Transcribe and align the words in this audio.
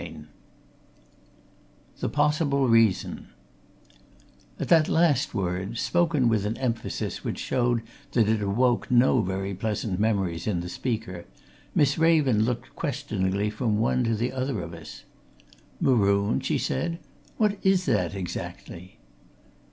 CHAPTER 0.01 0.17
XX 0.17 0.25
THE 1.99 2.09
POSSIBLE 2.09 2.67
REASON 2.69 3.27
At 4.59 4.69
that 4.69 4.89
last 4.89 5.35
word, 5.35 5.77
spoken 5.77 6.27
with 6.27 6.43
an 6.43 6.57
emphasis 6.57 7.23
which 7.23 7.37
showed 7.37 7.83
that 8.13 8.27
it 8.27 8.41
awoke 8.41 8.89
no 8.89 9.21
very 9.21 9.53
pleasant 9.53 9.99
memories 9.99 10.47
in 10.47 10.61
the 10.61 10.69
speaker, 10.69 11.25
Miss 11.75 11.99
Raven 11.99 12.45
looked 12.45 12.75
questioningly 12.75 13.51
from 13.51 13.77
one 13.77 14.03
to 14.05 14.15
the 14.15 14.31
other 14.31 14.63
of 14.63 14.73
us. 14.73 15.03
"Marooned?" 15.79 16.45
she 16.45 16.57
said. 16.57 16.97
"What 17.37 17.59
is 17.61 17.85
that, 17.85 18.15
exactly?" 18.15 18.97